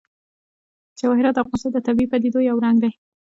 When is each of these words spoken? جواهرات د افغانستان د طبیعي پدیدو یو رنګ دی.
جواهرات 0.99 1.33
د 1.35 1.37
افغانستان 1.41 1.71
د 1.73 1.79
طبیعي 1.87 2.09
پدیدو 2.11 2.39
یو 2.49 2.57
رنګ 2.65 2.77
دی. 2.83 2.91